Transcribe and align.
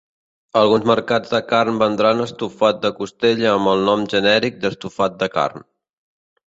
Alguns 0.61 0.87
mercats 0.91 1.33
de 1.33 1.41
carn 1.51 1.77
vendran 1.83 2.25
estofat 2.25 2.81
de 2.87 2.91
costella 3.03 3.53
amb 3.59 3.73
el 3.75 3.87
nom 3.93 4.09
genèric 4.17 4.61
d'estofat 4.67 5.23
de 5.25 5.31
carn. 5.39 5.71